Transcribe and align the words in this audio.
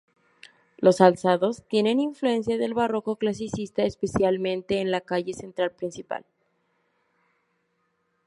Los 0.79 0.99
alzados 0.99 1.61
tienen 1.69 1.99
influencia 1.99 2.57
del 2.57 2.73
barroco 2.73 3.17
clasicista 3.17 3.83
especialmente 3.83 4.81
en 4.81 4.89
la 4.89 5.01
calle 5.01 5.35
central 5.35 5.69
principal. 5.73 6.25